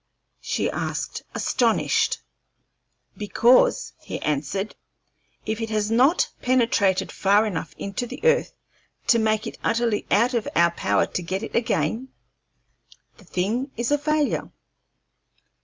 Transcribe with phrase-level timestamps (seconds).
[0.39, 2.23] she asked, astonished.
[3.15, 4.75] "Because," he answered,
[5.45, 8.51] "if it has not penetrated far enough into the earth
[9.05, 12.07] to make it utterly out of our power to get it again,
[13.17, 14.51] the thing is a failure."